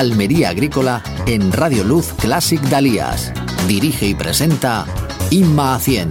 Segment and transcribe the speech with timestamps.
[0.00, 3.34] Almería Agrícola en Radio Luz Classic Dalías.
[3.68, 4.86] Dirige y presenta
[5.28, 6.08] Inma Acien.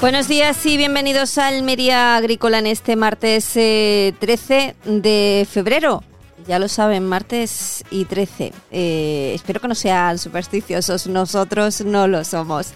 [0.00, 6.02] Buenos días y bienvenidos a Almería Agrícola en este martes 13 eh, de febrero.
[6.46, 8.52] Ya lo saben, martes y 13.
[8.70, 12.72] Eh, espero que no sean supersticiosos, nosotros no lo somos.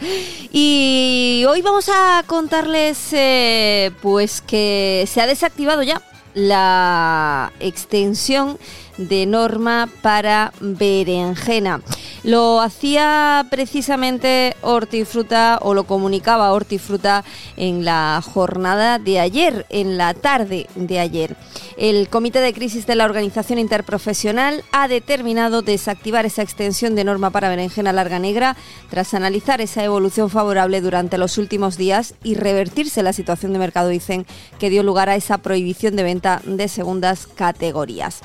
[0.53, 6.03] Y hoy vamos a contarles eh, pues que se ha desactivado ya
[6.35, 8.59] la extensión
[8.99, 11.81] de norma para berenjena.
[12.25, 17.25] Lo hacía precisamente Hortifruta o lo comunicaba Hortifruta
[17.57, 21.37] en la jornada de ayer, en la tarde de ayer.
[21.77, 27.31] El Comité de Crisis de la Organización Interprofesional ha determinado desactivar esa extensión de norma
[27.31, 28.57] para berenjena larga negra
[28.89, 33.89] tras analizar esa evolución favorable durante los últimos días y revertirse la situación de mercado,
[33.89, 34.27] dicen,
[34.61, 38.21] que dio lugar a esa prohibición de venta de segundas categorías.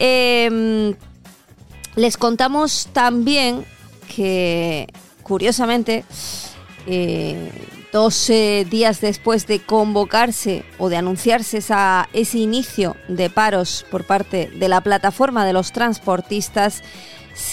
[0.00, 0.94] Em,
[1.94, 3.66] les contamos también
[4.16, 4.88] que,
[5.22, 6.04] curiosamente,
[6.86, 7.50] eh,
[7.92, 11.58] dos días después de convocarse o de anunciarse
[12.12, 16.82] ese inicio de paros por parte de la plataforma de los transportistas,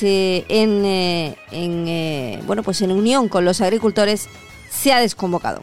[0.01, 4.29] en, eh, eh, bueno, pues en unión con los agricultores,
[4.69, 5.61] se ha desconvocado.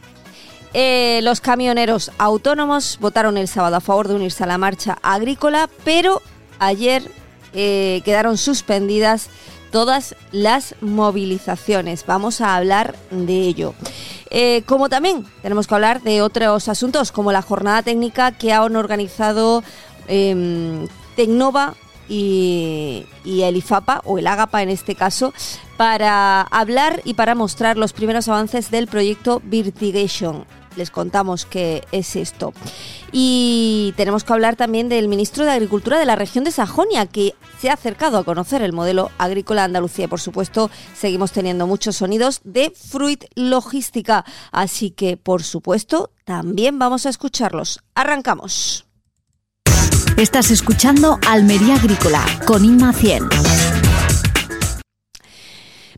[1.21, 6.21] los camioneros autónomos votaron el sábado a favor de unirse a la marcha agrícola, pero
[6.59, 7.03] ayer
[7.53, 9.29] eh, quedaron suspendidas
[9.71, 12.05] todas las movilizaciones.
[12.05, 13.73] Vamos a hablar de ello.
[14.29, 18.75] Eh, como también tenemos que hablar de otros asuntos, como la jornada técnica que han
[18.75, 19.63] organizado
[20.07, 21.75] eh, Tecnova
[22.07, 25.33] y, y, el IFAPA, o el AGAPA en este caso,
[25.77, 32.15] para hablar y para mostrar los primeros avances del proyecto Virtigation les contamos qué es
[32.15, 32.53] esto.
[33.11, 37.33] Y tenemos que hablar también del ministro de Agricultura de la región de Sajonia, que
[37.59, 40.07] se ha acercado a conocer el modelo agrícola de Andalucía.
[40.07, 44.25] Por supuesto, seguimos teniendo muchos sonidos de Fruit Logística.
[44.51, 47.79] Así que, por supuesto, también vamos a escucharlos.
[47.93, 48.85] Arrancamos.
[50.17, 53.74] Estás escuchando Almería Agrícola con Inma 100.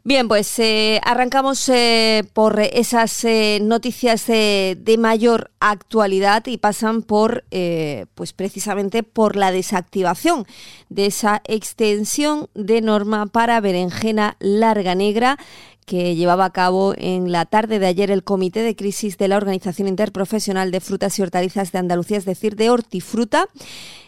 [0.08, 7.44] Bien, pues eh, arrancamos eh, por esas eh, noticias de mayor actualidad y pasan por,
[8.16, 10.46] pues precisamente por la desactivación
[10.88, 15.38] de esa extensión de norma para berenjena larga negra
[15.88, 19.38] que llevaba a cabo en la tarde de ayer el Comité de Crisis de la
[19.38, 23.48] Organización Interprofesional de Frutas y Hortalizas de Andalucía, es decir, de Hortifruta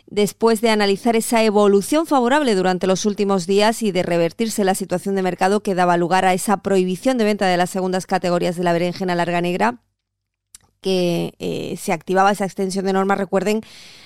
[0.06, 5.16] después de analizar esa evolución favorable durante los últimos días y de revertirse la situación
[5.16, 8.63] de mercado que daba lugar a esa prohibición de venta de las segundas categorías de
[8.66, 9.81] la berenjena larga negra,
[10.81, 13.62] que eh, se activaba esa extensión de norma, recuerden,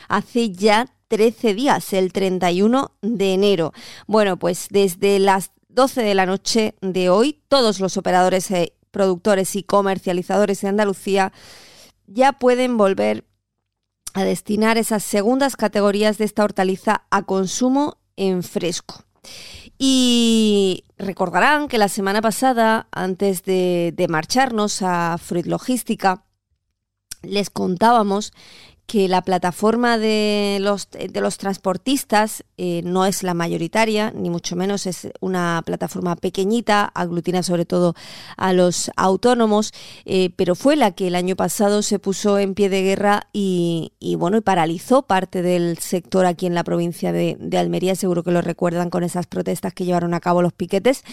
[0.09, 3.73] hace ya 13 días, el 31 de enero.
[4.06, 9.56] Bueno, pues desde las 12 de la noche de hoy, todos los operadores, eh, productores
[9.56, 11.34] y comercializadores de Andalucía
[12.06, 13.25] ya pueden volver
[14.13, 19.03] a destinar esas segundas categorías de esta hortaliza a consumo en fresco.
[19.79, 26.25] Y recordarán que la semana pasada, antes de, de marcharnos a Fruit Logística,
[27.23, 28.31] les contábamos
[28.85, 34.55] que la plataforma de los, de los transportistas eh, no es la mayoritaria, ni mucho
[34.55, 37.95] menos es una plataforma pequeñita, aglutina sobre todo
[38.38, 39.74] a los autónomos,
[40.06, 43.91] eh, pero fue la que el año pasado se puso en pie de guerra y,
[44.18, 48.31] bueno, y paralizó parte del sector aquí en la provincia de, de Almería, seguro que
[48.31, 51.03] lo recuerdan con esas protestas que llevaron a cabo los piquetes.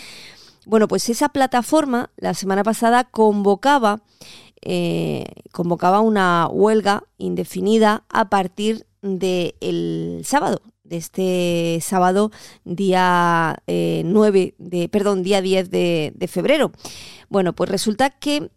[0.67, 4.03] Bueno, pues esa plataforma la semana pasada convocaba
[4.63, 12.31] eh, convocaba una huelga indefinida a partir del sábado, de este sábado
[12.65, 16.73] día 9 eh, de, perdón, día 10 de, de febrero.
[17.29, 18.51] Bueno, pues resulta que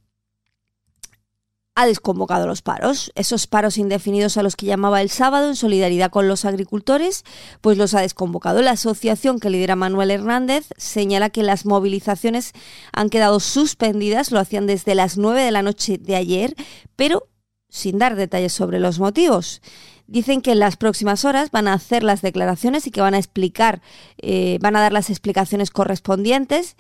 [1.76, 3.12] ha desconvocado los paros.
[3.16, 7.24] Esos paros indefinidos a los que llamaba el sábado en solidaridad con los agricultores,
[7.62, 8.62] pues los ha desconvocado.
[8.62, 12.54] La asociación que lidera Manuel Hernández señala que las movilizaciones
[12.92, 16.56] han quedado suspendidas, lo hacían desde las 9 de la noche de ayer,
[16.96, 17.28] pero
[17.70, 19.62] sin dar detalles sobre los motivos.
[20.06, 23.18] Dicen que en las próximas horas van a hacer las declaraciones y que van a
[23.18, 23.82] explicar,
[24.22, 26.76] eh, van a dar las explicaciones correspondientes,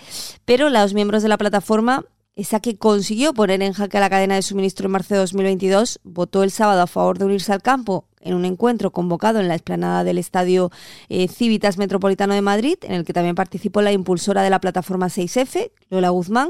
[0.45, 4.35] pero los miembros de la plataforma esa que consiguió poner en jaque a la cadena
[4.35, 8.07] de suministro en marzo de 2022, votó el sábado a favor de unirse al campo
[8.21, 10.71] en un encuentro convocado en la explanada del Estadio
[11.09, 15.07] eh, Civitas Metropolitano de Madrid, en el que también participó la impulsora de la plataforma
[15.07, 16.49] 6F, Lola Guzmán,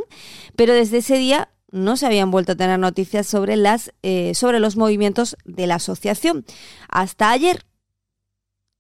[0.56, 4.60] pero desde ese día no se habían vuelto a tener noticias sobre, las, eh, sobre
[4.60, 6.46] los movimientos de la asociación.
[6.88, 7.66] Hasta ayer,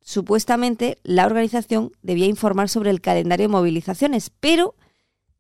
[0.02, 4.76] supuestamente, la organización debía informar sobre el calendario de movilizaciones, pero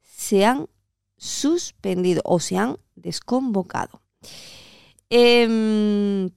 [0.01, 0.67] se han
[1.23, 4.01] suspendido o se han desconvocado.
[5.09, 6.29] Em,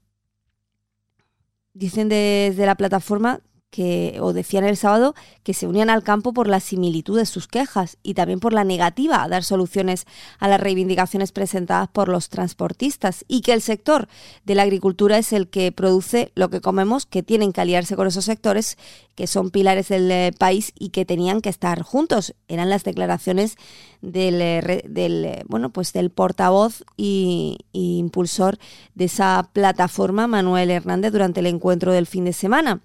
[1.74, 3.40] dicen desde la plataforma
[3.76, 7.46] que, o decían el sábado, que se unían al campo por la similitud de sus
[7.46, 10.06] quejas y también por la negativa a dar soluciones
[10.38, 14.08] a las reivindicaciones presentadas por los transportistas y que el sector
[14.46, 18.06] de la agricultura es el que produce lo que comemos, que tienen que aliarse con
[18.06, 18.78] esos sectores
[19.14, 22.34] que son pilares del eh, país y que tenían que estar juntos.
[22.48, 23.56] Eran las declaraciones
[24.00, 28.56] del, eh, del eh, bueno, pues del portavoz y, y impulsor
[28.94, 32.80] de esa plataforma, Manuel Hernández, durante el encuentro del fin de semana.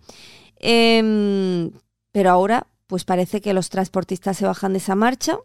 [0.62, 1.72] Em,
[2.12, 5.40] pero ahora, pues parece que los transportistas se bajan de esa marcha.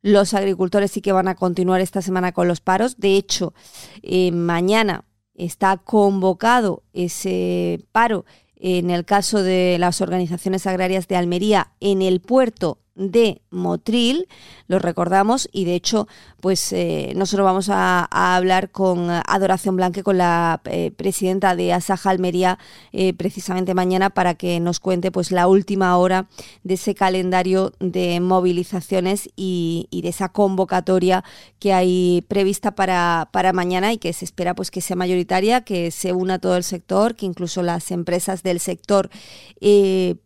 [0.00, 2.98] Los agricultores sí que van a continuar esta semana con los paros.
[2.98, 3.54] De hecho,
[4.02, 5.04] eh, mañana
[5.34, 8.24] está convocado ese paro
[8.56, 14.28] en el caso de las organizaciones agrarias de Almería en el puerto de Motril,
[14.68, 16.08] lo recordamos, y de hecho,
[16.40, 22.10] pues eh, nosotros vamos a, hablar con Adoración Blanque, con la eh, presidenta de Asaja
[22.10, 22.58] Almería,
[22.92, 26.28] eh, precisamente mañana, para que nos cuente pues la última hora
[26.64, 31.22] de ese calendario de movilizaciones y, de esa convocatoria
[31.60, 35.90] que hay prevista para, para mañana y que se espera pues que sea mayoritaria, que
[35.90, 39.10] se una todo el sector, que incluso las empresas del sector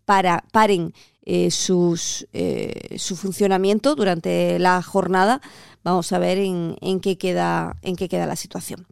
[0.06, 0.94] para, paren
[1.26, 5.40] eh, eh, su funcionamiento durante la jornada.
[5.82, 8.86] Vamos a ver en, qué, queda, en qué queda la situación.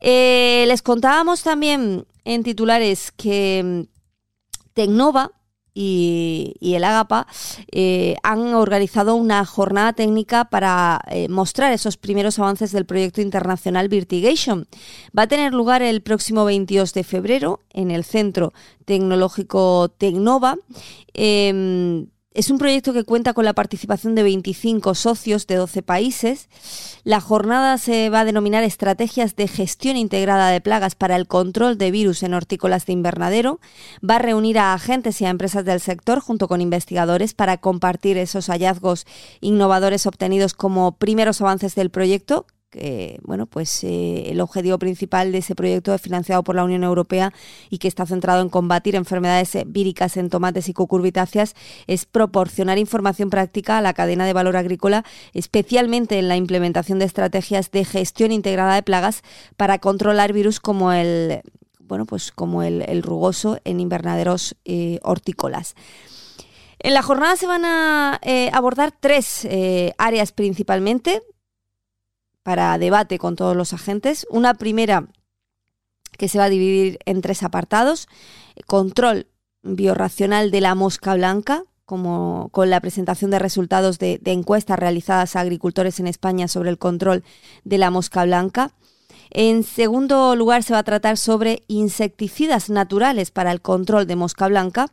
[0.00, 5.30] Eh, les contábamos también en titulares que mm, Tecnova
[5.78, 7.26] y, el AGAPA
[7.70, 13.88] eh, han organizado una jornada técnica para eh, mostrar esos primeros avances del proyecto internacional
[13.88, 14.66] Virtigation.
[15.16, 18.54] Va a tener lugar el próximo 22 de febrero en el Centro
[18.86, 20.56] Tecnológico Tecnova.
[21.12, 26.50] Em, es un proyecto que cuenta con la participación de 25 socios de 12 países.
[27.02, 31.78] La jornada se va a denominar Estrategias de Gestión Integrada de Plagas para el Control
[31.78, 33.58] de Virus en Hortícolas de Invernadero.
[34.08, 38.18] Va a reunir a agentes y a empresas del sector junto con investigadores para compartir
[38.18, 39.06] esos hallazgos
[39.40, 42.44] innovadores obtenidos como primeros avances del proyecto
[43.22, 47.32] bueno, pues eh, el objetivo principal de ese proyecto es financiado por la Unión Europea
[47.70, 51.54] y que está centrado en combatir enfermedades víricas en tomates y cucurbitáceas
[51.86, 57.06] es proporcionar información práctica a la cadena de valor agrícola, especialmente en la implementación de
[57.06, 59.22] estrategias de gestión integrada de plagas
[59.56, 61.42] para controlar virus como el
[61.80, 65.76] bueno, pues como el, rugoso en invernaderos eh, hortícolas.
[66.80, 69.46] En la jornada se van a eh, abordar tres
[69.98, 71.22] áreas principalmente
[72.46, 74.24] para debate con todos los agentes.
[74.30, 75.08] Una primera
[76.16, 78.06] que se va a dividir en tres apartados.
[78.68, 79.26] Control
[79.64, 85.34] biorracional de la mosca blanca, como con la presentación de resultados de, de, encuestas realizadas
[85.34, 87.24] a agricultores en España sobre el control
[87.64, 88.70] de la mosca blanca.
[89.30, 94.46] En segundo lugar, se va a tratar sobre insecticidas naturales para el control de mosca
[94.46, 94.86] blanca,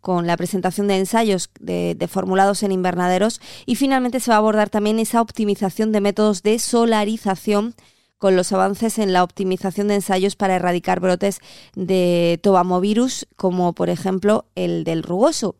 [0.00, 4.70] con la presentación de ensayos de, formulados en invernaderos y finalmente se va a abordar
[4.70, 7.74] también esa optimización de métodos de solarización
[8.18, 11.40] con los avances en la optimización de ensayos para erradicar brotes
[11.74, 15.56] de tobamovirus, como por ejemplo el del rugoso.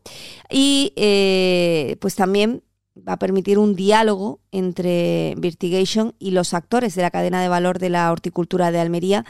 [0.51, 2.63] Y eh, pues también
[2.97, 7.79] va a permitir un diálogo entre Vertigation y los actores de la cadena de valor
[7.79, 9.25] de la horticultura de Almería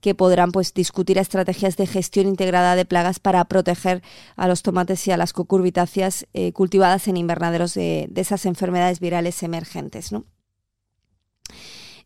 [0.00, 4.02] que podrán pues, discutir estrategias de gestión integrada de plagas para proteger
[4.36, 9.42] a los tomates y a las cucurbitáceas eh, cultivadas en invernaderos de, esas enfermedades virales
[9.42, 10.10] emergentes.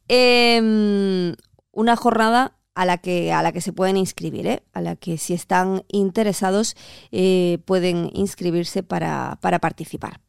[0.09, 1.35] Em,
[1.73, 4.63] una jornada a la que, a la que se pueden inscribir, ¿eh?
[4.73, 6.77] a la que si están interesados
[7.13, 10.21] eh, pueden inscribirse para, para participar.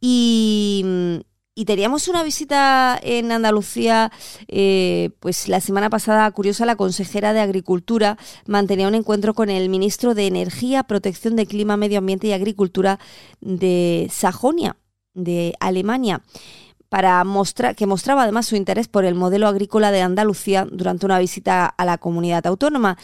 [0.00, 1.24] Y
[1.58, 4.12] y teníamos una visita en Andalucía,
[4.46, 9.68] eh, pues la semana pasada, curiosa, la consejera de Agricultura mantenía un encuentro con el
[9.68, 13.00] ministro de Energía, Protección de Clima, Medio Ambiente y Agricultura
[13.40, 14.76] de Sajonia,
[15.14, 16.22] de Alemania
[16.88, 21.18] para mostrar que mostraba además su interés por el modelo agrícola de Andalucía durante una
[21.18, 22.96] visita a la comunidad autónoma.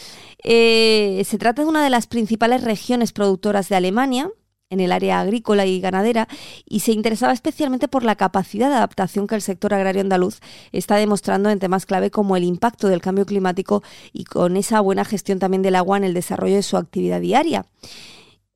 [0.44, 4.30] Eh, se trata de una de las principales regiones productoras de Alemania,
[4.70, 6.28] en el área agrícola y ganadera
[6.66, 10.40] y se interesaba especialmente por la capacidad de adaptación que el sector agrario andaluz
[10.72, 15.04] está demostrando en temas clave como el impacto del cambio climático y con esa buena
[15.04, 17.66] gestión también del agua en el desarrollo de su actividad diaria.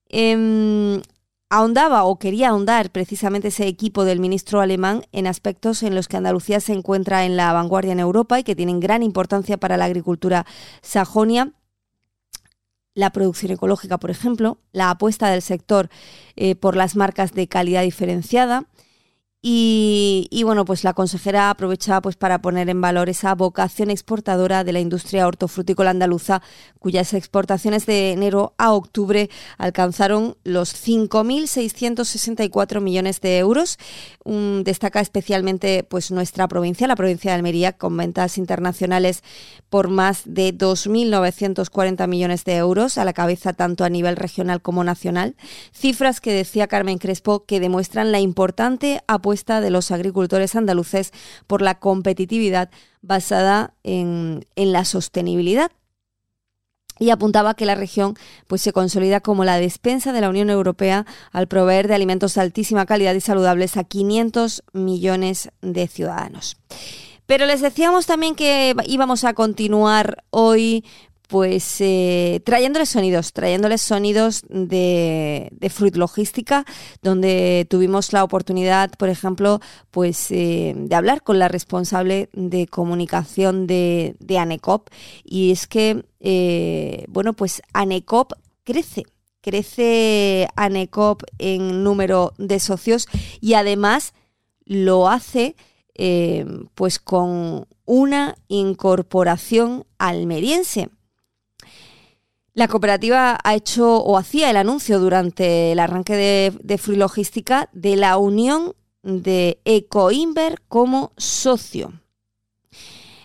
[0.08, 1.02] Em,
[1.50, 6.16] ahondaba o quería ahondar precisamente ese equipo del ministro alemán en aspectos en los que
[6.16, 9.84] Andalucía se encuentra en la vanguardia en Europa y que tienen gran importancia para la
[9.84, 10.46] agricultura
[10.82, 11.52] sajonia
[12.98, 15.88] la producción ecológica, por ejemplo, la apuesta del sector
[16.34, 18.64] eh, por las marcas de calidad diferenciada,
[19.40, 24.72] y, bueno, pues la consejera aprovechaba pues para poner en valor esa vocación exportadora de
[24.72, 26.42] la industria hortofrutícola andaluza,
[26.80, 33.78] cuyas exportaciones de enero a octubre alcanzaron los 5.664 millones de euros.
[34.24, 39.22] destaca especialmente pues nuestra provincia, la provincia de Almería, con ventas internacionales
[39.70, 44.82] por más de 2.940 millones de euros, a la cabeza tanto a nivel regional como
[44.82, 45.36] nacional.
[45.72, 49.00] Cifras que decía Carmen Crespo que demuestran la importante
[49.60, 51.12] de los agricultores andaluces
[51.46, 52.70] por la competitividad
[53.02, 55.70] basada en, la sostenibilidad
[56.98, 58.16] y apuntaba que la región
[58.48, 62.40] pues se consolida como la despensa de la Unión Europea al proveer de alimentos de
[62.40, 66.56] altísima calidad y saludables a 500 millones de ciudadanos.
[67.26, 70.84] Pero les decíamos también que íbamos a continuar hoy
[71.28, 76.64] pues eh, trayéndoles sonidos, trayéndoles sonidos de, Fruit Logística,
[77.02, 83.66] donde tuvimos la oportunidad, por ejemplo, pues eh, de hablar con la responsable de comunicación
[83.66, 84.88] de, ANECOP.
[85.22, 88.32] Y es que, eh, bueno, pues ANECOP
[88.64, 89.04] crece,
[89.42, 93.06] crece ANECOP en número de socios
[93.40, 94.14] y además
[94.64, 95.56] lo hace
[96.74, 100.90] pues con una incorporación almeriense.
[102.58, 107.94] La cooperativa ha hecho o hacía el anuncio durante el arranque de, de Logística de
[107.94, 108.74] la unión
[109.04, 111.92] de Ecoinver como socio.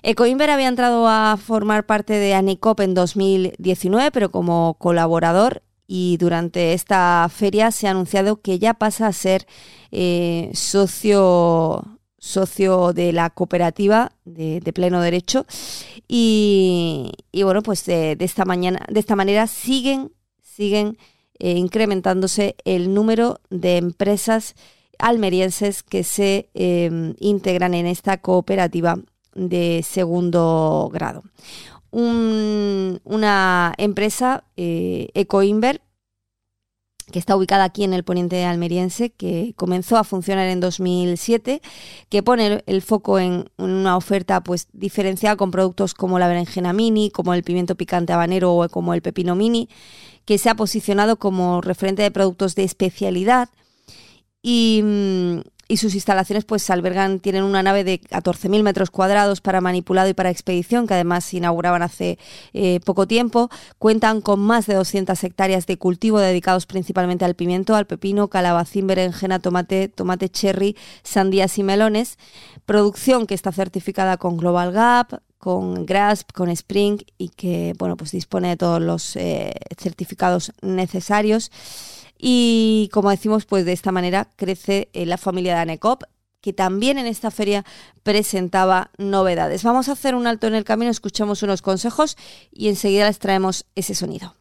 [0.03, 6.73] Ecoinver había entrado a formar parte de ANICOP en 2019, pero como colaborador y durante
[6.73, 9.47] esta feria se ha anunciado que ya pasa a ser
[9.89, 11.92] eh, socio
[12.24, 15.46] socio de la cooperativa de, pleno derecho
[16.08, 20.98] y, bueno pues de, esta mañana de esta manera siguen siguen
[21.39, 24.56] eh, incrementándose el número de empresas
[25.00, 28.98] almerienses que se em, integran en esta cooperativa
[29.36, 31.24] de segundo grado.
[31.92, 35.82] una empresa, eh, Ecoinver,
[37.12, 41.62] que está ubicada aquí en el poniente almeriense, que comenzó a funcionar en 2007,
[42.10, 47.10] que pone el foco en una oferta pues diferenciada con productos como la berenjena mini,
[47.10, 49.69] como el pimiento picante habanero o como el pepino mini,
[50.25, 53.50] que se ha posicionado como referente de productos de especialidad.
[54.41, 55.39] Y, mm,
[55.74, 60.13] y sus instalaciones pues albergan, tienen una nave de 14.000 metros cuadrados para manipulado y
[60.13, 62.20] para expedición, que además se inauguraban hace
[62.53, 63.50] eh, poco tiempo.
[63.80, 68.86] Cuentan con más de 200 hectáreas de cultivo dedicados principalmente al pimiento, al pepino, calabacín,
[68.86, 72.20] berenjena, tomate, tomate cherry, sandías y melones.
[72.68, 78.12] Producción que está certificada con Global Gap, con GRASP, con Spring y que bueno pues
[78.12, 81.50] dispone de todos los eh, certificados necesarios.
[82.25, 86.03] Y como decimos, pues de esta manera crece eh, la familia de ANECOP,
[86.39, 87.65] que también en esta feria
[88.01, 89.63] presentaba novedades.
[89.63, 92.15] Vamos a hacer un alto en el camino, escuchamos unos consejos
[92.50, 94.38] y enseguida les traemos ese sonido.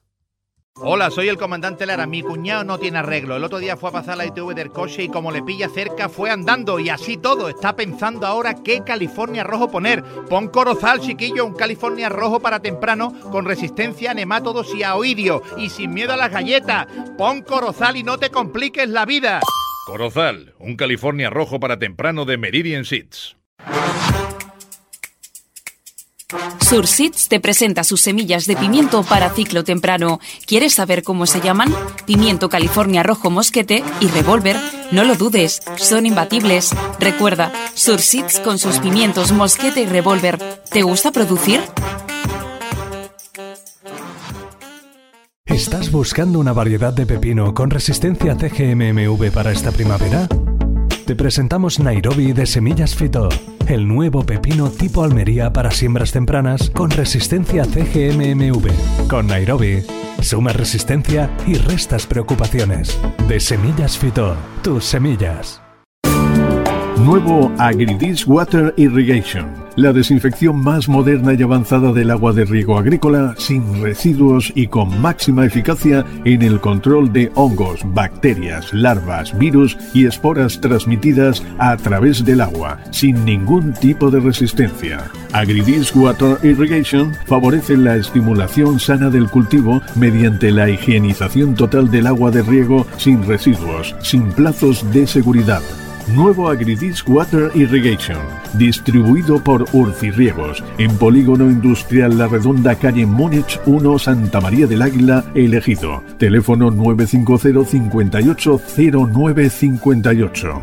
[0.77, 2.07] Hola, soy el comandante Lara.
[2.07, 3.37] Mi cuñado no tiene arreglo.
[3.37, 6.09] El otro día fue a pasar la ITV del coche y como le pilla cerca
[6.09, 7.49] fue andando y así todo.
[7.49, 10.03] Está pensando ahora qué California rojo poner.
[10.29, 15.43] Pon Corozal, chiquillo, un California rojo para temprano con resistencia a nemátodos y a oidio
[15.59, 16.87] y sin miedo a las galletas.
[17.19, 19.41] Pon Corozal y no te compliques la vida.
[19.87, 23.37] Corozal, un California rojo para temprano de Meridian Seeds.
[26.61, 30.21] Surseeds te presenta sus semillas de pimiento para ciclo temprano.
[30.47, 31.75] ¿Quieres saber cómo se llaman?
[32.07, 34.57] Pimiento California Rojo Mosquete y Revolver.
[34.91, 36.71] No lo dudes, son imbatibles.
[36.99, 40.39] Recuerda, Surseeds con sus pimientos Mosquete y Revolver.
[40.71, 41.61] ¿Te gusta producir?
[45.47, 50.27] ¿Estás buscando una variedad de pepino con resistencia TGMMV para esta primavera?
[51.13, 53.29] Te presentamos Nairobi de Semillas Fito,
[53.67, 59.09] el nuevo pepino tipo Almería para siembras tempranas con resistencia CGMMV.
[59.11, 59.83] Con Nairobi,
[60.23, 62.99] sumas resistencia y restas preocupaciones.
[63.29, 65.61] De Semillas Fito, tus semillas.
[66.97, 73.35] Nuevo Agridis Water Irrigation, la desinfección más moderna y avanzada del agua de riego agrícola
[73.39, 80.07] sin residuos y con máxima eficacia en el control de hongos, bacterias, larvas, virus y
[80.07, 85.05] esporas transmitidas a través del agua, sin ningún tipo de resistencia.
[85.33, 92.31] Agridis Water Irrigation favorece la estimulación sana del cultivo mediante la higienización total del agua
[92.31, 95.63] de riego sin residuos, sin plazos de seguridad
[96.09, 98.19] Nuevo Agridis Water Irrigation,
[98.55, 105.25] distribuido por Urcirriegos, en Polígono Industrial La Redonda, calle Múnich 1, Santa María del Águila,
[105.35, 106.03] elegido.
[106.19, 110.63] Teléfono 950 58 0958.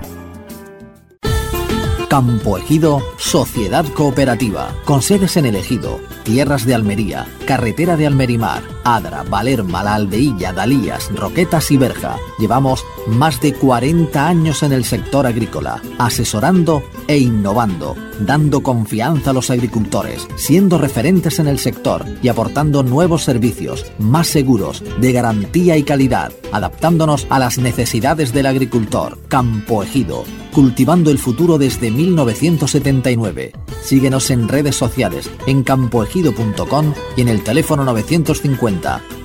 [2.10, 8.64] Campo Ejido, Sociedad Cooperativa, con sedes en el Ejido, Tierras de Almería, Carretera de Almerimar,
[8.84, 12.18] Adra, Valerma, La Aldeilla, Dalías, Roquetas y Berja.
[12.38, 19.34] Llevamos más de 40 años en el sector agrícola, asesorando e innovando, dando confianza a
[19.34, 25.78] los agricultores, siendo referentes en el sector y aportando nuevos servicios, más seguros, de garantía
[25.78, 29.18] y calidad, adaptándonos a las necesidades del agricultor.
[29.28, 33.54] Campo Ejido, cultivando el futuro desde 1979.
[33.82, 38.69] Síguenos en redes sociales, en campoejido.com y en el teléfono 950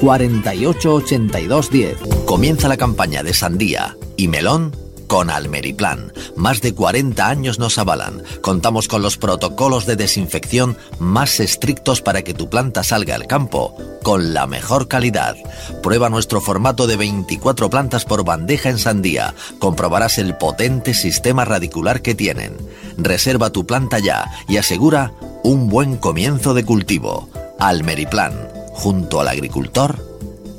[0.01, 1.99] 48 82 10.
[2.25, 4.73] Comienza la campaña de sandía y melón
[5.07, 6.13] con Almeriplan.
[6.35, 8.23] Más de 40 años nos avalan.
[8.41, 13.77] Contamos con los protocolos de desinfección más estrictos para que tu planta salga al campo
[14.03, 15.37] con la mejor calidad.
[15.83, 19.35] Prueba nuestro formato de 24 plantas por bandeja en sandía.
[19.59, 22.57] Comprobarás el potente sistema radicular que tienen.
[22.97, 27.29] Reserva tu planta ya y asegura un buen comienzo de cultivo.
[27.59, 29.97] Almeriplan, junto al agricultor,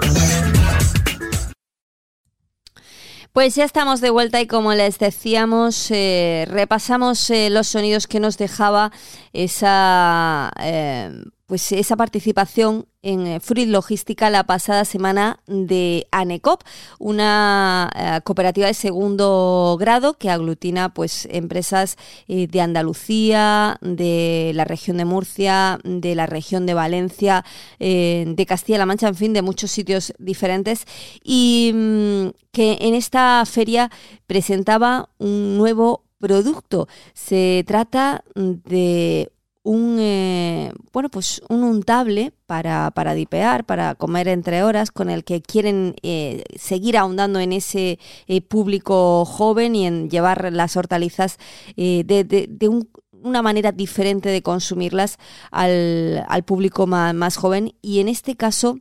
[3.33, 8.19] Pues ya estamos de vuelta y como les decíamos, eh, repasamos eh, los sonidos que
[8.19, 8.91] nos dejaba
[9.33, 11.13] esa eh,
[11.49, 16.63] pues esa participación en eh, Fruit Logística la pasada semana de ANECOP,
[16.99, 21.97] una eh, cooperativa de segundo grado que aglutina pues empresas
[22.29, 27.45] eh, de Andalucía, de la región de Murcia, de la región de Valencia,
[27.79, 30.85] de Castilla-La Mancha, en fin, de muchos sitios diferentes
[31.25, 33.91] y mm, que en esta feria
[34.27, 36.89] presentaba un nuevo producto.
[37.15, 39.33] Se trata de
[39.69, 45.25] un eh, bueno pues un untable para, para, dipear, para comer entre horas, con el
[45.25, 51.37] que quieren eh, seguir ahondando en ese eh, público joven y en llevar las hortalizas
[51.77, 55.19] de, de, una manera diferente de consumirlas
[55.51, 58.79] al, al público más, más, joven y en este caso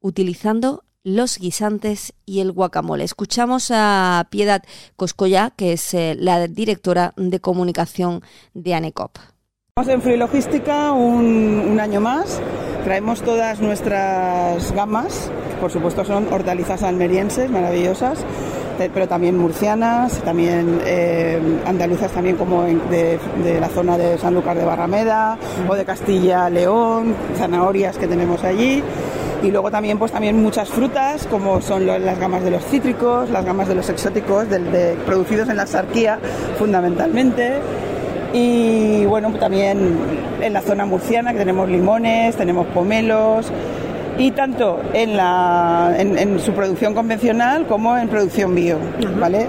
[0.00, 3.04] utilizando los guisantes y el guacamole.
[3.04, 4.64] Escuchamos a Piedad
[4.96, 8.22] Coscoya, que es la directora de comunicación
[8.54, 9.33] de ANECOP.
[9.76, 12.40] Estamos en Free Logística un, año más.
[12.84, 18.24] Traemos todas nuestras gamas, por supuesto son hortalizas almerienses maravillosas
[18.78, 23.18] pero también murcianas, también eh, andaluzas también como de,
[23.58, 28.80] la zona de Sanlúcar de Barrameda o de Castilla León, zanahorias que tenemos allí.
[29.42, 33.44] Y luego también pues también muchas frutas como son las gamas de los cítricos, las
[33.44, 34.46] gamas de los exóticos
[35.04, 36.20] producidos en la sarquía
[36.60, 37.60] fundamentalmente
[38.34, 39.96] y bueno también
[40.42, 43.50] en la zona murciana que tenemos limones, tenemos pomelos
[44.18, 48.78] y tanto en, la, en, su producción convencional como en producción bio,
[49.18, 49.48] ¿vale?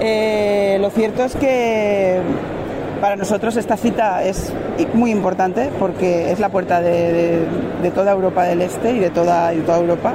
[0.00, 2.20] Eh, lo cierto es que
[3.02, 4.52] para nosotros esta cita es
[4.94, 7.46] muy importante porque es la puerta de,
[7.94, 10.14] toda Europa del Este y de toda, toda Europa.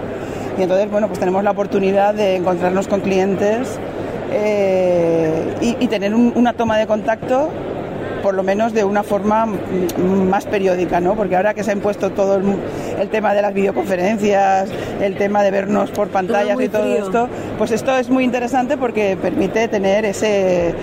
[0.57, 3.79] Y entonces, bueno, pues tenemos la oportunidad de encontrarnos con clientes
[4.31, 7.49] eh, y, tener una toma de contacto
[8.25, 11.13] por lo menos de una forma más periódica, ¿no?
[11.13, 14.67] Porque ahora que se ha impuesto todo el, tema de las videoconferencias,
[14.99, 19.15] el tema de vernos por pantallas y todo esto, pues esto es muy interesante porque
[19.15, 20.73] permite tener ese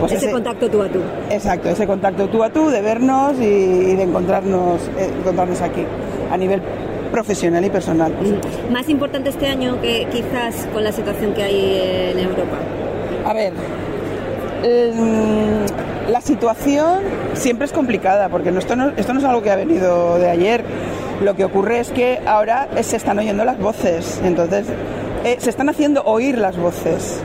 [0.00, 0.98] pues ese, contacto tú a tú.
[1.30, 5.84] Exacto, ese contacto tú a tú, de vernos y, de encontrarnos, eh, encontrarnos aquí
[6.32, 6.60] a nivel
[7.12, 8.10] profesional y personal.
[8.10, 8.72] Mm.
[8.72, 12.58] Más importante este año que quizás con la situación que hay en Europa.
[13.24, 13.52] A ver,
[16.08, 17.00] la situación
[17.34, 20.64] siempre es complicada, porque esto, no, es algo que ha venido de ayer.
[21.22, 24.66] Lo que ocurre es que ahora se están oyendo las voces, entonces
[25.24, 27.20] eh, se están haciendo oír las voces.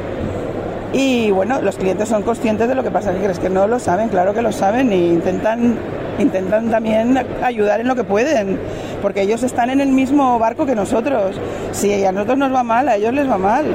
[0.94, 3.80] Y bueno, los clientes son conscientes de lo que pasa, que crees que no lo
[3.80, 5.78] saben, claro que lo saben e intentan
[6.20, 8.60] intentan también ayudar en lo que pueden,
[9.02, 11.40] porque ellos están en el mismo barco que nosotros.
[11.72, 13.66] Si a nosotros nos va mal, a ellos les va mal.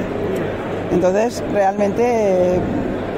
[0.91, 2.59] Entonces, realmente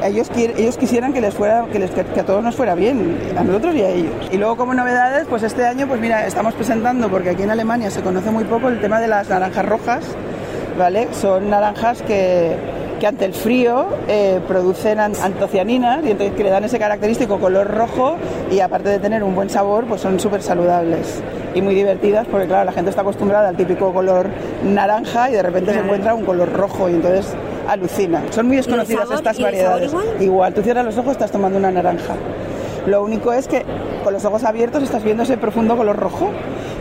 [0.04, 3.44] ellos, ellos quisieran que les fuera que, les, que, a todos nos fuera bien, a
[3.44, 4.14] nosotros y a ellos.
[4.32, 7.90] Y luego como novedades, pues este año, pues mira, estamos presentando, porque aquí en Alemania
[7.92, 10.04] se conoce muy poco el tema de las naranjas rojas,
[10.78, 11.08] ¿vale?
[11.14, 12.56] Son naranjas que,
[13.02, 17.68] que ante el frío eh, producen antocianinas y entonces que le dan ese característico color
[17.68, 18.18] rojo
[18.52, 21.22] y aparte de tener un buen sabor, pues son súper saludables
[21.56, 24.28] y muy divertidas porque claro, la gente está acostumbrada al típico color
[24.64, 27.34] naranja y de repente se encuentra un color rojo y entonces
[27.72, 28.24] alucina.
[28.32, 29.92] Son muy desconocidas estas variedades.
[30.20, 30.54] Igual?
[30.54, 32.16] tú cierras los ojos, estás tomando una naranja.
[32.86, 33.64] Lo único es que
[34.04, 36.32] con los ojos abiertos estás viendo ese profundo color rojo.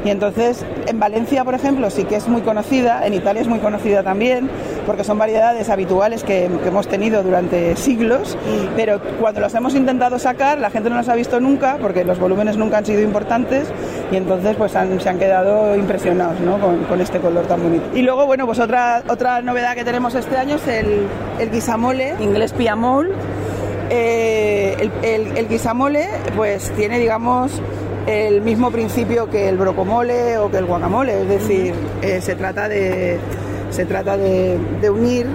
[0.04, 3.58] Y entonces en Valencia, por ejemplo, sí que es muy conocida, en Italia es muy
[3.58, 4.50] conocida también,
[4.86, 8.36] porque son variedades habituales que, hemos tenido durante siglos,
[8.76, 12.18] pero cuando las hemos intentado sacar, la gente no las ha visto nunca, porque los
[12.18, 13.68] volúmenes nunca han sido importantes,
[14.10, 16.38] y entonces pues se han quedado impresionados
[16.88, 17.84] con, este color tan bonito.
[17.94, 21.08] Y luego, bueno, pues otra, otra novedad que tenemos este año es el,
[21.50, 23.12] guisamole, inglés piamol,
[23.90, 27.60] eh, el, guisamole pues tiene, digamos,
[28.06, 32.68] el mismo principio que el brocomole o que el guacamole, es decir, eh, se trata
[32.68, 33.18] de,
[33.70, 35.26] se trata de, unir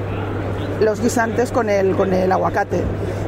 [0.81, 2.81] los guisantes con el, con el aguacate.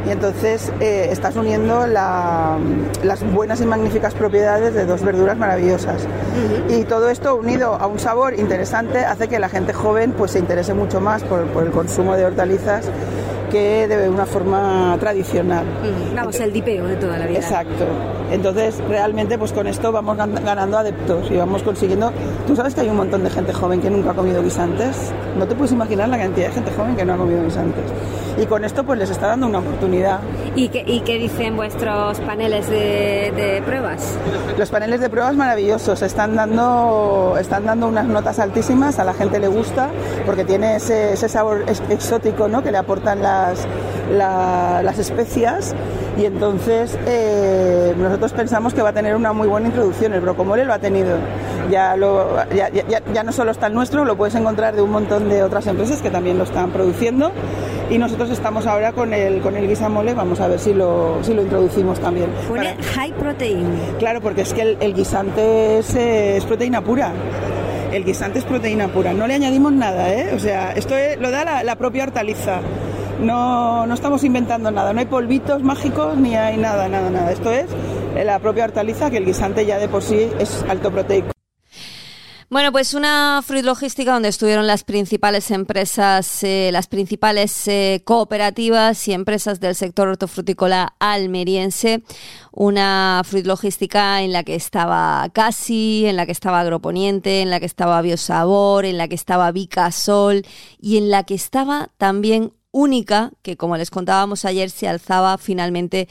[0.05, 6.07] Y entonces eh, estás uniendo las buenas y magníficas propiedades de dos verduras maravillosas.
[6.69, 10.39] Y todo esto unido a un sabor interesante hace que la gente joven pues, se
[10.39, 12.89] interese mucho más por, por el consumo de hortalizas
[13.49, 15.65] que de una forma tradicional.
[16.15, 17.39] Vamos, el dipeo de toda la vida.
[17.39, 17.85] Exacto.
[18.31, 22.11] Entonces, realmente, pues con esto vamos ganando adeptos y vamos consiguiendo.
[22.45, 25.13] Tú sabes que hay un montón de gente joven que nunca ha comido guisantes.
[25.37, 27.85] No te puedes imaginar la cantidad de gente joven que no ha comido guisantes.
[28.37, 30.19] Y con esto, pues les está dando una oportunidad.
[30.57, 34.17] ¿Y qué, dicen vuestros paneles de, pruebas?
[34.57, 36.01] Los paneles de pruebas maravillosos.
[36.01, 38.97] Están dando, están dando unas notas altísimas.
[38.97, 39.91] A la gente le gusta
[40.25, 42.63] porque tiene ese, ese sabor exótico, ¿no?
[42.63, 43.21] Que le aportan
[44.11, 45.75] la las, especias
[46.17, 50.13] y entonces eh, nosotros pensamos que va a tener una muy buena introducción.
[50.13, 51.17] El brocomole lo ha tenido.
[51.69, 55.29] Ya, lo, ya, ya, no solo está el nuestro, lo puedes encontrar de un montón
[55.29, 57.31] de otras empresas que también lo están produciendo.
[57.89, 61.33] Y nosotros estamos ahora con el, con el guisamole, vamos a ver si lo, si
[61.33, 62.29] lo introducimos también.
[62.47, 63.67] Pone high protein.
[63.99, 67.11] Claro, porque es que el, guisante es, es proteína pura
[67.91, 70.33] el guisante es proteína pura, no le añadimos nada, ¿eh?
[70.35, 72.59] O sea, esto lo da la propia hortaliza.
[73.19, 77.31] No, no estamos inventando nada, no hay polvitos mágicos ni hay nada, nada, nada.
[77.31, 77.65] Esto es
[78.25, 81.31] la propia hortaliza que el guisante ya de por sí es alto proteico.
[82.49, 89.05] Bueno, pues una fruit logística donde estuvieron las principales empresas, eh, las principales eh, cooperativas
[89.09, 92.03] y empresas del sector hortofrutícola almeriense.
[92.53, 97.59] Una fruit logística en la que estaba Casi, en la que estaba Agroponiente, en la
[97.59, 100.45] que estaba Biosabor, en la que estaba Vicasol
[100.79, 106.07] y en la que estaba también única que, como les contábamos ayer, se alzaba finalmente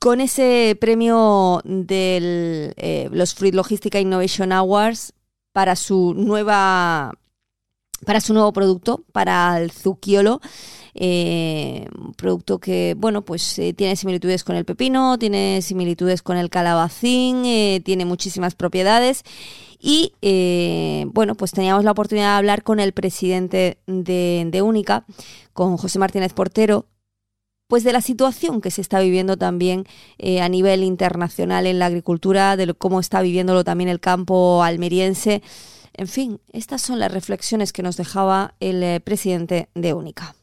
[0.00, 5.12] con ese premio de eh, los Fruit Logistica Innovation Awards
[5.52, 7.12] para su nueva
[8.04, 10.40] para su nuevo producto, para el zucchiolo.
[10.94, 16.36] Eh, un producto que, bueno, pues eh, tiene similitudes con el pepino, tiene similitudes con
[16.36, 17.44] el calabacín,
[17.84, 19.22] tiene muchísimas propiedades.
[19.84, 20.14] Y,
[21.12, 25.04] bueno, pues teníamos la oportunidad de hablar con el presidente de, de Única,
[25.52, 26.86] con José Martínez Portero,
[27.66, 29.84] pues de la situación que se está viviendo también
[30.40, 35.42] a nivel internacional en la agricultura, de cómo está viviéndolo también el campo almeriense.
[35.94, 40.34] En fin, estas son las reflexiones que nos dejaba el eh, presidente de Única.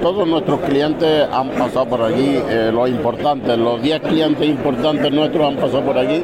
[0.00, 5.46] Todos nuestros clientes han pasado por aquí, eh, los importantes, los 10 clientes importantes nuestros
[5.46, 6.22] han pasado por aquí,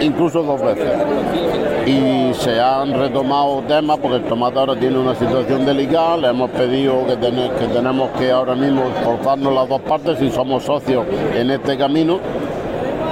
[0.00, 0.90] incluso dos veces.
[1.86, 6.50] Y se han retomado temas porque el tomate ahora tiene una situación delicada, le hemos
[6.50, 11.78] pedido que, tenemos que ahora mismo forzarnos las dos partes y somos socios en este
[11.78, 12.18] camino.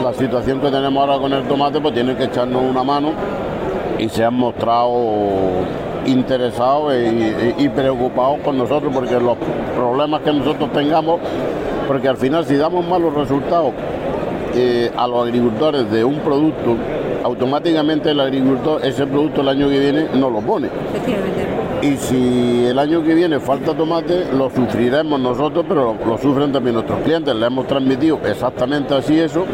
[0.02, 3.12] La situación que tenemos ahora con el tomate pues tiene que echarnos una mano
[3.96, 4.92] y se han mostrado
[6.08, 6.94] interesados
[7.58, 9.36] y, preocupados con nosotros porque los
[9.74, 11.20] problemas que nosotros tengamos,
[11.86, 13.72] porque al final si damos malos resultados
[14.54, 16.76] eh, a los agricultores de un producto,
[17.22, 20.68] automáticamente el agricultor ese producto el año que viene no lo pone.
[21.82, 26.50] Y si el año que viene falta tomate, lo sufriremos nosotros, pero lo, lo sufren
[26.50, 27.34] también nuestros clientes.
[27.34, 29.44] Le hemos transmitido exactamente así eso,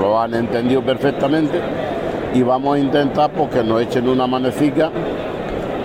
[0.00, 1.60] lo han entendido perfectamente
[2.34, 4.90] y vamos a intentar pues, que nos echen una manecica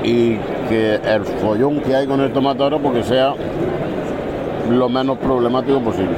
[0.03, 0.37] y
[0.69, 3.33] que el follón que hay con el tomate ahora porque sea
[4.69, 6.15] lo menos problemático posible.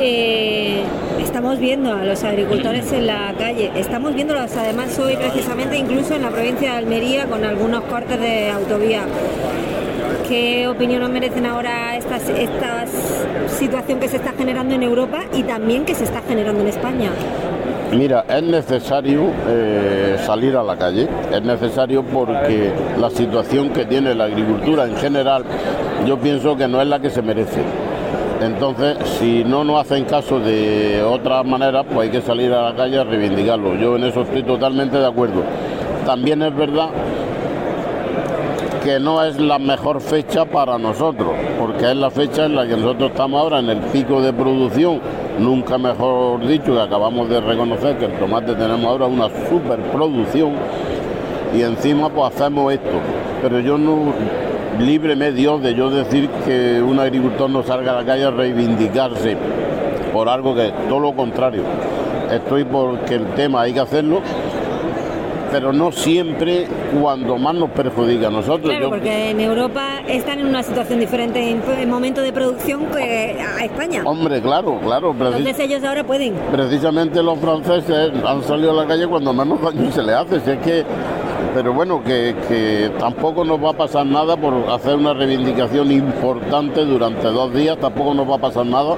[0.00, 0.82] Eh,
[1.20, 6.22] estamos viendo a los agricultores en la calle, estamos viéndolos además hoy precisamente incluso en
[6.22, 9.04] la provincia de Almería con algunos cortes de autovía.
[10.28, 12.18] ¿Qué opinión nos merecen ahora esta
[13.48, 17.12] situación que se está generando en Europa y también que se está generando en España?
[17.92, 24.14] Mira, es necesario eh, salir a la calle, es necesario porque la situación que tiene
[24.14, 25.44] la agricultura en general,
[26.04, 27.62] yo pienso que no es la que se merece.
[28.42, 32.76] Entonces, si no nos hacen caso de otra manera, pues hay que salir a la
[32.76, 33.76] calle a reivindicarlo.
[33.76, 35.42] Yo en eso estoy totalmente de acuerdo.
[36.04, 36.88] También es verdad
[38.84, 42.76] que no es la mejor fecha para nosotros, porque es la fecha en la que
[42.76, 45.00] nosotros estamos ahora en el pico de producción
[45.38, 50.52] nunca mejor dicho, que acabamos de reconocer que el tomate tenemos ahora una superproducción
[51.54, 53.00] y encima pues hacemos esto.
[53.42, 54.12] Pero yo no,
[54.78, 59.36] líbreme Dios de yo decir que un agricultor no salga a la calle a reivindicarse
[60.12, 61.62] por algo que todo lo contrario.
[62.30, 64.20] Estoy porque el tema hay que hacerlo,
[65.56, 66.66] pero no siempre
[67.00, 68.68] cuando más nos perjudica a nosotros.
[68.68, 73.64] Claro, porque en Europa están en una situación diferente en, momento de producción que a
[73.64, 74.02] España.
[74.04, 75.12] Hombre, claro, claro.
[75.12, 76.34] Entonces ellos ahora pueden.
[76.52, 80.40] Precisamente los franceses han salido a la calle cuando menos daño se le hace.
[80.40, 80.84] Si es que
[81.54, 86.84] pero bueno, que, que, tampoco nos va a pasar nada por hacer una reivindicación importante
[86.84, 88.96] durante dos días, tampoco nos va a pasar nada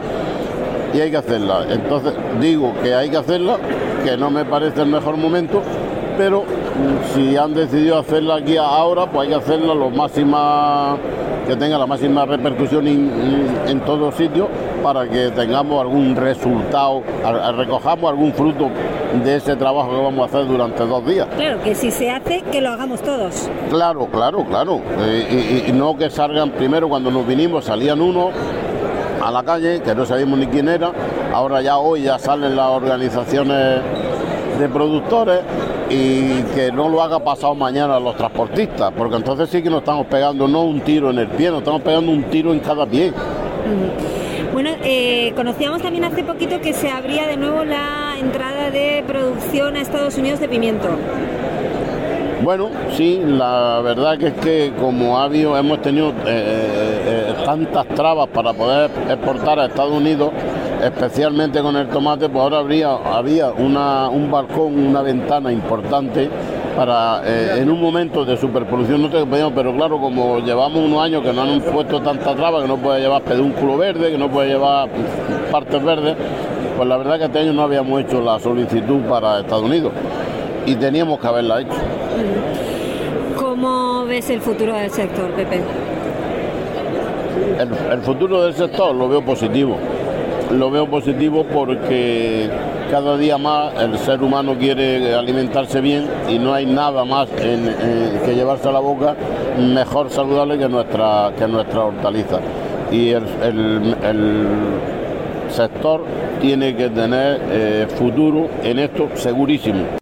[0.92, 1.66] y hay que hacerla.
[1.71, 3.59] Entonces digo que hay que hacerla,
[4.05, 5.62] que no me parece el mejor momento,
[6.18, 6.42] pero
[7.14, 10.96] si han decidido hacerla aquí ahora, pues hay que hacerla lo máxima
[11.46, 14.48] que tenga la máxima repercusión en, todos sitios
[14.83, 17.02] para que tengamos algún resultado,
[17.57, 18.68] recojamos algún fruto
[19.24, 21.26] de ese trabajo que vamos a hacer durante dos días.
[21.37, 23.48] Claro, que si se hace, que lo hagamos todos.
[23.70, 24.81] Claro, claro, claro.
[24.98, 28.31] Eh, y, y, no que salgan primero cuando nos vinimos, salían uno
[29.24, 30.92] a la calle, que no sabíamos ni quién era,
[31.33, 33.81] ahora ya hoy ya salen las organizaciones
[34.59, 35.40] de productores
[35.90, 39.81] y que no lo haga pasado mañana a los transportistas, porque entonces sí que nos
[39.81, 42.87] estamos pegando no un tiro en el pie, nos estamos pegando un tiro en cada
[42.87, 43.12] pie.
[44.53, 49.77] Bueno, eh, conocíamos también hace poquito que se abría de nuevo la entrada de producción
[49.77, 50.88] a Estados Unidos de pimiento.
[52.42, 57.87] Bueno, sí, la verdad que es que como ha habido, hemos tenido eh, eh, tantas
[57.88, 60.31] trabas para poder exportar a Estados Unidos,
[60.83, 66.29] especialmente con el tomate, pues ahora habría, había una, un balcón, una ventana importante
[66.77, 71.23] para eh, en un momento de superproducción no te pero claro, como llevamos unos años
[71.23, 74.51] que no han puesto tanta traba, que no puede llevar pedúnculo verde, que no puede
[74.51, 74.88] llevar
[75.51, 76.14] partes verdes,
[76.77, 79.93] pues la verdad que este año no habíamos hecho la solicitud para Estados Unidos
[80.67, 81.75] y teníamos que haberla hecho.
[83.37, 85.61] ¿Cómo ves el futuro del sector, Pepe?
[87.59, 89.79] el futuro del sector lo veo positivo
[90.51, 92.49] lo veo positivo porque
[92.91, 98.35] cada día más el ser humano quiere alimentarse bien y no hay nada más que
[98.35, 99.15] llevarse a la boca
[99.59, 102.41] mejor saludable que nuestra, que nuestra hortaliza.
[102.91, 103.27] Y el,
[105.51, 106.05] sector
[106.43, 109.99] tiene que tener eh, futuro en esto segurísimo.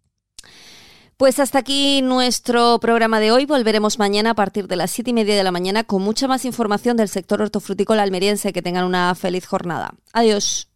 [1.18, 3.46] Pues hasta aquí nuestro programa de hoy.
[3.46, 6.44] Volveremos mañana a partir de las siete y media de la mañana con mucha más
[6.44, 8.52] información del sector hortofrutícola almeriense.
[8.52, 9.94] Que tengan una feliz jornada.
[10.12, 10.68] Adiós.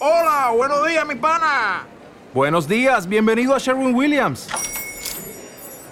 [0.00, 1.86] Hola, buenos días, mi pana.
[2.34, 4.48] Buenos días, bienvenido a Sherwin Williams.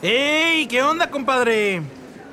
[0.02, 0.66] ¡Ey!
[0.66, 1.82] ¿Qué onda, compadre?